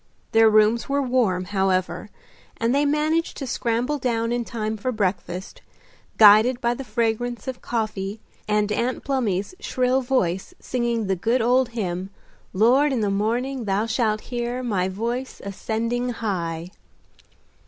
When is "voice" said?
10.01-10.55, 14.89-15.39